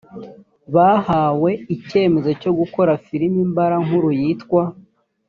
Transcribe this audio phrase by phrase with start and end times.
[0.75, 4.63] bahawe icyemezo cyo gukora filimi mbarankuru yitwa